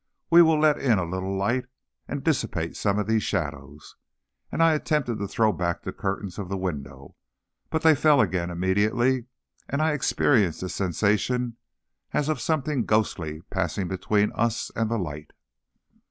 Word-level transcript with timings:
"We 0.31 0.41
will 0.41 0.59
let 0.59 0.79
in 0.79 0.97
a 0.97 1.05
little 1.05 1.37
light, 1.37 1.67
and 2.07 2.23
dissipate 2.23 2.75
some 2.75 2.97
of 2.97 3.05
these 3.05 3.21
shadows." 3.21 3.97
And 4.51 4.63
I 4.63 4.73
attempted 4.73 5.19
to 5.19 5.27
throw 5.27 5.51
back 5.53 5.83
the 5.83 5.93
curtains 5.93 6.39
of 6.39 6.49
the 6.49 6.57
window, 6.57 7.15
but 7.69 7.83
they 7.83 7.93
fell 7.93 8.19
again 8.19 8.49
immediately 8.49 9.25
and 9.69 9.79
I 9.79 9.91
experienced 9.91 10.63
a 10.63 10.69
sensation 10.69 11.57
as 12.13 12.29
of 12.29 12.41
something 12.41 12.83
ghostly 12.85 13.41
passing 13.51 13.87
between 13.87 14.31
us 14.31 14.71
and 14.75 14.89
the 14.89 14.97
light. 14.97 15.33